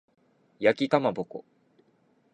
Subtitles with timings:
[0.59, 1.45] 焼きかまぼこ